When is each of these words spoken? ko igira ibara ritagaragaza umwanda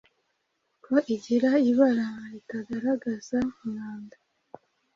ko 0.85 0.93
igira 1.15 1.51
ibara 1.69 2.09
ritagaragaza 2.31 3.39
umwanda 3.61 4.15